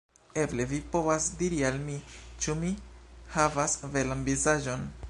Eble 0.43 0.63
vi 0.71 0.79
povas 0.95 1.27
diri 1.41 1.61
al 1.69 1.77
mi: 1.83 1.99
ĉu 2.47 2.57
mi 2.65 2.73
havas 3.39 3.79
belan 3.97 4.27
vizaĝon? 4.33 4.93